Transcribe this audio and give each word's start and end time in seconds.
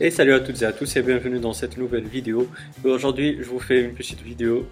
Et 0.00 0.10
salut 0.10 0.32
à 0.32 0.40
toutes 0.40 0.60
et 0.60 0.64
à 0.64 0.72
tous 0.72 0.96
et 0.96 1.02
bienvenue 1.02 1.38
dans 1.38 1.52
cette 1.52 1.76
nouvelle 1.76 2.08
vidéo. 2.08 2.48
Aujourd'hui 2.82 3.38
je 3.40 3.44
vous 3.44 3.60
fais 3.60 3.80
une 3.80 3.94
petite 3.94 4.20
vidéo 4.22 4.66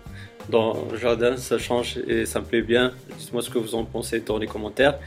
dans 0.49 0.77
le 0.91 0.99
jardin, 0.99 1.37
ça 1.37 1.59
change 1.59 1.99
et 2.09 2.27
ça 2.27 2.41
me 2.41 2.45
plaît 2.45 2.61
bien. 2.61 2.93
Dites-moi 3.21 3.41
ce 3.41 3.49
que 3.49 3.59
vous 3.59 3.77
en 3.77 3.85
pensez 3.85 4.19
dans 4.19 4.37
les 4.39 4.49
commentaires. 4.49 4.99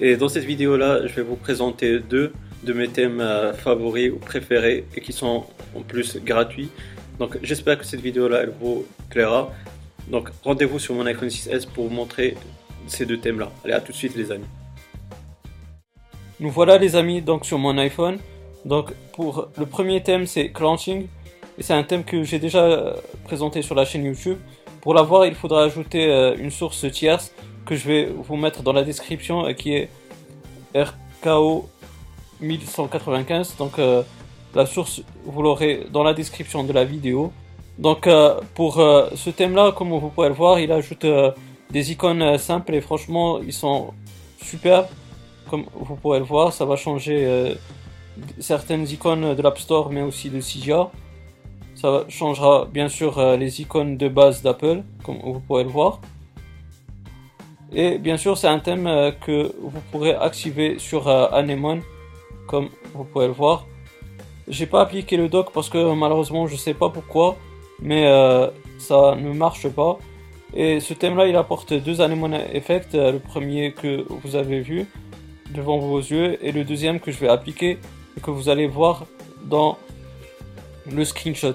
Et 0.00 0.16
dans 0.16 0.28
cette 0.28 0.44
vidéo 0.44 0.76
là 0.76 1.04
je 1.04 1.12
vais 1.14 1.22
vous 1.22 1.34
présenter 1.34 1.98
deux 1.98 2.32
de 2.62 2.72
mes 2.72 2.86
thèmes 2.86 3.20
euh, 3.20 3.52
favoris 3.52 4.12
ou 4.12 4.18
préférés 4.18 4.84
et 4.94 5.00
qui 5.00 5.12
sont 5.12 5.44
en 5.74 5.80
plus 5.80 6.18
gratuits. 6.18 6.68
Donc 7.18 7.36
j'espère 7.42 7.76
que 7.76 7.84
cette 7.84 8.02
vidéo 8.02 8.28
là 8.28 8.42
elle 8.42 8.52
vous 8.60 8.86
plaira. 9.08 9.52
Donc 10.08 10.28
rendez-vous 10.44 10.78
sur 10.78 10.94
mon 10.94 11.06
iPhone 11.06 11.28
6S 11.28 11.66
pour 11.66 11.88
vous 11.88 11.94
montrer 11.94 12.36
ces 12.86 13.04
deux 13.04 13.18
thèmes 13.18 13.40
là. 13.40 13.50
Allez 13.64 13.74
à 13.74 13.80
tout 13.80 13.90
de 13.90 13.96
suite 13.96 14.14
les 14.14 14.30
amis. 14.30 14.46
Nous 16.38 16.50
voilà 16.50 16.78
les 16.78 16.94
amis 16.94 17.20
donc 17.20 17.44
sur 17.44 17.58
mon 17.58 17.76
iPhone. 17.78 18.18
Donc 18.64 18.92
pour 19.12 19.48
le 19.56 19.66
premier 19.66 20.02
thème 20.02 20.26
c'est 20.26 20.50
clenching 20.50 21.06
et 21.58 21.62
c'est 21.62 21.72
un 21.72 21.82
thème 21.82 22.04
que 22.04 22.22
j'ai 22.24 22.38
déjà 22.38 22.64
euh, 22.64 22.94
présenté 23.24 23.62
sur 23.62 23.74
la 23.74 23.84
chaîne 23.84 24.04
YouTube. 24.04 24.38
Pour 24.80 24.94
l'avoir 24.94 25.26
il 25.26 25.34
faudra 25.34 25.64
ajouter 25.64 26.06
euh, 26.06 26.34
une 26.38 26.50
source 26.50 26.90
tierce 26.90 27.32
que 27.64 27.76
je 27.76 27.86
vais 27.86 28.04
vous 28.06 28.36
mettre 28.36 28.62
dans 28.62 28.72
la 28.72 28.82
description 28.82 29.46
euh, 29.46 29.52
qui 29.52 29.74
est 29.74 29.88
RKO 30.74 31.68
1195. 32.40 33.56
Donc 33.58 33.78
la 34.54 34.66
source 34.66 35.02
vous 35.24 35.42
l'aurez 35.42 35.86
dans 35.92 36.02
la 36.02 36.14
description 36.14 36.64
de 36.64 36.72
la 36.72 36.84
vidéo. 36.84 37.32
Donc 37.78 38.08
pour 38.54 38.74
ce 38.74 39.30
thème 39.30 39.54
là 39.54 39.72
comme 39.72 39.90
vous 39.90 40.08
pouvez 40.08 40.28
le 40.28 40.34
voir 40.34 40.58
il 40.58 40.72
ajoute 40.72 41.04
des 41.70 41.92
icônes 41.92 42.38
simples 42.38 42.74
et 42.74 42.80
franchement 42.80 43.40
ils 43.40 43.52
sont 43.52 43.92
superbes. 44.42 44.88
Comme 45.50 45.64
vous 45.74 45.96
pouvez 45.96 46.18
le 46.20 46.24
voir 46.24 46.54
ça 46.54 46.64
va 46.64 46.76
changer 46.76 47.56
certaines 48.38 48.88
icônes 48.88 49.34
de 49.34 49.42
l'App 49.42 49.58
Store, 49.58 49.90
mais 49.90 50.02
aussi 50.02 50.30
de 50.30 50.40
Cydia. 50.40 50.90
Ça 51.74 52.04
changera 52.08 52.66
bien 52.66 52.88
sûr 52.88 53.18
euh, 53.18 53.36
les 53.36 53.62
icônes 53.62 53.96
de 53.96 54.08
base 54.08 54.42
d'Apple, 54.42 54.82
comme 55.02 55.18
vous 55.22 55.40
pourrez 55.40 55.64
le 55.64 55.70
voir. 55.70 56.00
Et 57.72 57.98
bien 57.98 58.16
sûr, 58.16 58.36
c'est 58.36 58.48
un 58.48 58.58
thème 58.58 58.86
euh, 58.86 59.12
que 59.12 59.54
vous 59.62 59.80
pourrez 59.90 60.14
activer 60.14 60.78
sur 60.78 61.08
euh, 61.08 61.28
Anemone, 61.32 61.80
comme 62.46 62.68
vous 62.92 63.04
pouvez 63.04 63.28
le 63.28 63.32
voir. 63.32 63.66
J'ai 64.48 64.66
pas 64.66 64.82
appliqué 64.82 65.16
le 65.16 65.28
dock 65.28 65.52
parce 65.52 65.68
que 65.68 65.94
malheureusement, 65.94 66.46
je 66.46 66.56
sais 66.56 66.74
pas 66.74 66.90
pourquoi, 66.90 67.36
mais 67.80 68.04
ça 68.78 69.14
ne 69.14 69.32
marche 69.32 69.68
pas. 69.68 69.98
Et 70.54 70.80
ce 70.80 70.92
thème-là, 70.92 71.28
il 71.28 71.36
apporte 71.36 71.72
deux 71.72 72.00
Anemone 72.00 72.34
Effect. 72.52 72.94
Le 72.94 73.20
premier 73.20 73.72
que 73.72 74.04
vous 74.08 74.34
avez 74.34 74.60
vu 74.60 74.86
devant 75.54 75.78
vos 75.78 75.98
yeux 75.98 76.44
et 76.44 76.50
le 76.50 76.64
deuxième 76.64 76.98
que 76.98 77.12
je 77.12 77.18
vais 77.18 77.28
appliquer 77.28 77.78
que 78.22 78.30
vous 78.30 78.48
allez 78.48 78.66
voir 78.66 79.06
dans 79.44 79.78
le 80.90 81.04
screenshot. 81.04 81.54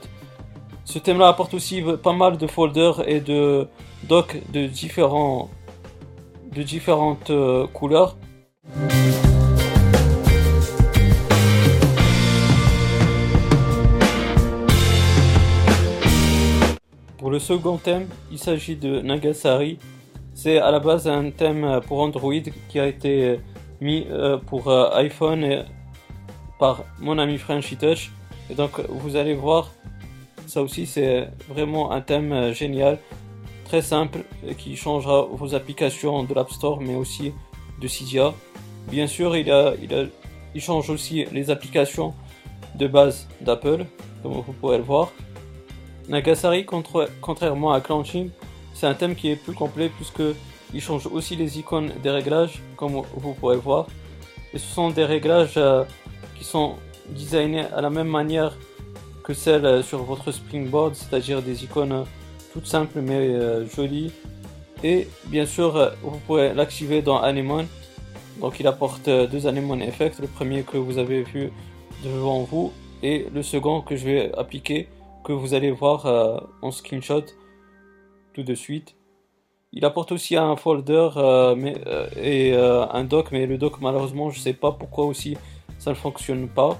Ce 0.83 0.99
thème-là 0.99 1.27
apporte 1.27 1.53
aussi 1.53 1.83
pas 2.03 2.13
mal 2.13 2.37
de 2.37 2.47
folders 2.47 3.07
et 3.07 3.19
de 3.19 3.67
docs 4.03 4.37
de, 4.51 4.67
différents, 4.67 5.49
de 6.55 6.63
différentes 6.63 7.29
euh, 7.31 7.67
couleurs. 7.67 8.17
Pour 17.17 17.31
le 17.31 17.39
second 17.39 17.77
thème, 17.77 18.07
il 18.31 18.37
s'agit 18.37 18.75
de 18.75 19.01
Nagasari. 19.01 19.79
C'est 20.35 20.59
à 20.59 20.69
la 20.69 20.79
base 20.79 21.07
un 21.07 21.31
thème 21.31 21.81
pour 21.87 22.01
Android 22.01 22.33
qui 22.69 22.79
a 22.79 22.85
été 22.85 23.39
mis 23.81 24.05
euh, 24.09 24.37
pour 24.37 24.67
euh, 24.67 24.89
iPhone 24.95 25.43
et 25.43 25.63
par 26.59 26.83
mon 26.99 27.17
ami 27.17 27.37
Frenchy 27.37 27.77
Touch. 27.77 28.11
Et 28.49 28.53
donc 28.53 28.79
vous 28.89 29.15
allez 29.15 29.33
voir, 29.33 29.71
ça 30.47 30.61
aussi 30.61 30.85
c'est 30.85 31.29
vraiment 31.49 31.91
un 31.91 32.01
thème 32.01 32.31
euh, 32.31 32.53
génial, 32.53 32.99
très 33.65 33.81
simple, 33.81 34.19
qui 34.57 34.75
changera 34.75 35.23
vos 35.23 35.55
applications 35.55 36.23
de 36.23 36.33
l'App 36.33 36.51
Store, 36.51 36.79
mais 36.79 36.95
aussi 36.95 37.33
de 37.81 37.87
Cydia. 37.87 38.33
Bien 38.89 39.07
sûr, 39.07 39.35
il, 39.35 39.51
a, 39.51 39.73
il, 39.81 39.93
a, 39.93 40.03
il 40.53 40.61
change 40.61 40.91
aussi 40.91 41.25
les 41.31 41.49
applications 41.49 42.13
de 42.75 42.87
base 42.87 43.27
d'Apple, 43.41 43.85
comme 44.21 44.33
vous 44.33 44.53
pourrez 44.53 44.77
le 44.77 44.83
voir. 44.83 45.11
Nagasari, 46.07 46.65
contrairement 47.21 47.71
à 47.73 47.81
Clenching, 47.81 48.29
c'est 48.75 48.85
un 48.85 48.93
thème 48.93 49.15
qui 49.15 49.31
est 49.31 49.35
plus 49.35 49.53
complet 49.53 49.89
puisque 49.89 50.21
il 50.73 50.81
change 50.81 51.07
aussi 51.07 51.35
les 51.35 51.57
icônes 51.57 51.91
des 52.03 52.11
réglages, 52.11 52.61
comme 52.75 53.01
vous 53.15 53.33
pourrez 53.33 53.57
voir. 53.57 53.87
Et 54.53 54.59
ce 54.59 54.67
sont 54.67 54.91
des 54.91 55.05
réglages 55.05 55.57
euh, 55.57 55.83
qui 56.37 56.43
sont 56.43 56.75
designés 57.09 57.65
à 57.73 57.81
la 57.81 57.89
même 57.89 58.07
manière 58.07 58.57
que 59.23 59.33
celles 59.33 59.83
sur 59.83 60.03
votre 60.03 60.31
Springboard, 60.31 60.95
c'est-à-dire 60.95 61.41
des 61.41 61.63
icônes 61.63 62.05
toutes 62.55 62.67
simples 62.67 63.01
mais 63.01 63.27
euh, 63.27 63.67
jolies. 63.67 64.13
Et 64.81 65.09
bien 65.25 65.45
sûr, 65.45 65.75
euh, 65.75 65.89
vous 66.01 66.19
pouvez 66.25 66.53
l'activer 66.53 67.01
dans 67.01 67.17
Anemone. 67.17 67.67
Donc 68.39 68.61
il 68.61 68.67
apporte 68.67 69.09
euh, 69.09 69.27
deux 69.27 69.45
Anemone 69.45 69.81
Effects, 69.81 70.19
le 70.19 70.27
premier 70.27 70.63
que 70.63 70.77
vous 70.77 70.97
avez 70.97 71.23
vu 71.23 71.51
devant 72.01 72.43
vous 72.43 72.71
et 73.03 73.27
le 73.33 73.43
second 73.43 73.81
que 73.81 73.97
je 73.97 74.05
vais 74.05 74.31
appliquer, 74.37 74.87
que 75.25 75.33
vous 75.33 75.53
allez 75.53 75.71
voir 75.71 76.05
en 76.61 76.71
screenshot 76.71 77.25
tout 78.33 78.43
de 78.43 78.55
suite. 78.55 78.95
Il 79.73 79.83
apporte 79.83 80.11
aussi 80.11 80.37
un 80.37 80.55
folder 80.55 81.09
et 82.15 82.55
un 82.55 83.03
doc, 83.03 83.29
mais 83.31 83.45
le 83.45 83.57
doc 83.57 83.81
malheureusement 83.81 84.29
je 84.29 84.39
sais 84.39 84.53
pas 84.53 84.71
pourquoi 84.71 85.05
aussi 85.05 85.35
ça 85.79 85.91
ne 85.91 85.95
fonctionne 85.95 86.47
pas. 86.47 86.79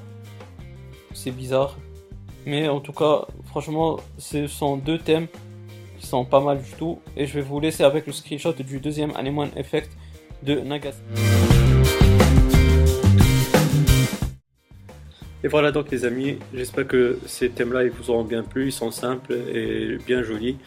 C'est 1.13 1.31
bizarre. 1.31 1.77
Mais 2.45 2.67
en 2.67 2.79
tout 2.79 2.93
cas, 2.93 3.25
franchement, 3.45 3.97
ce 4.17 4.47
sont 4.47 4.77
deux 4.77 4.99
thèmes 4.99 5.27
qui 5.99 6.05
sont 6.05 6.25
pas 6.25 6.41
mal 6.41 6.61
du 6.61 6.71
tout. 6.71 6.99
Et 7.17 7.25
je 7.25 7.33
vais 7.33 7.41
vous 7.41 7.59
laisser 7.59 7.83
avec 7.83 8.05
le 8.07 8.13
screenshot 8.13 8.53
du 8.53 8.79
deuxième 8.79 9.11
Anemone 9.15 9.49
Effect 9.55 9.91
de 10.43 10.59
Nagas. 10.59 10.95
Et 15.43 15.47
voilà 15.47 15.71
donc 15.71 15.91
les 15.91 16.05
amis, 16.05 16.39
j'espère 16.55 16.87
que 16.87 17.19
ces 17.27 17.49
thèmes-là 17.49 17.83
ils 17.83 17.91
vous 17.91 18.09
auront 18.09 18.23
bien 18.23 18.41
plu, 18.41 18.69
ils 18.69 18.71
sont 18.71 18.89
simples 18.89 19.33
et 19.33 19.97
bien 20.07 20.23
jolis. 20.23 20.57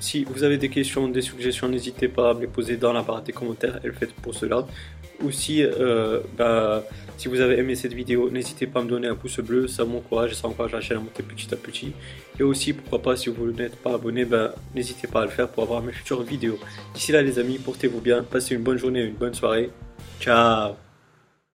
Si 0.00 0.24
vous 0.24 0.42
avez 0.44 0.56
des 0.56 0.70
questions, 0.70 1.08
des 1.08 1.20
suggestions, 1.20 1.68
n'hésitez 1.68 2.08
pas 2.08 2.30
à 2.30 2.34
me 2.34 2.40
les 2.40 2.46
poser 2.46 2.78
dans 2.78 2.92
la 2.92 3.02
barre 3.02 3.22
des 3.22 3.32
commentaires, 3.32 3.78
elle 3.84 3.92
fait 3.92 4.10
pour 4.14 4.34
cela. 4.34 4.66
Ou 5.22 5.30
si, 5.30 5.62
euh, 5.62 6.20
bah, 6.38 6.82
si 7.18 7.28
vous 7.28 7.40
avez 7.40 7.58
aimé 7.58 7.74
cette 7.74 7.92
vidéo, 7.92 8.30
n'hésitez 8.30 8.66
pas 8.66 8.80
à 8.80 8.82
me 8.82 8.88
donner 8.88 9.08
un 9.08 9.14
pouce 9.14 9.40
bleu, 9.40 9.68
ça 9.68 9.84
m'encourage 9.84 10.32
et 10.32 10.34
ça 10.34 10.48
encourage 10.48 10.72
la 10.72 10.80
chaîne 10.80 10.96
à 10.96 11.00
monter 11.00 11.22
petit 11.22 11.52
à 11.52 11.56
petit. 11.58 11.92
Et 12.38 12.42
aussi, 12.42 12.72
pourquoi 12.72 13.02
pas, 13.02 13.16
si 13.16 13.28
vous 13.28 13.52
n'êtes 13.52 13.76
pas 13.76 13.94
abonné, 13.94 14.24
bah, 14.24 14.54
n'hésitez 14.74 15.06
pas 15.06 15.20
à 15.20 15.24
le 15.26 15.30
faire 15.30 15.48
pour 15.48 15.64
avoir 15.64 15.82
mes 15.82 15.92
futures 15.92 16.22
vidéos. 16.22 16.58
D'ici 16.94 17.12
là 17.12 17.20
les 17.20 17.38
amis, 17.38 17.58
portez-vous 17.58 18.00
bien, 18.00 18.22
passez 18.22 18.54
une 18.54 18.62
bonne 18.62 18.78
journée, 18.78 19.02
une 19.02 19.14
bonne 19.14 19.34
soirée. 19.34 19.70
Ciao 20.18 20.89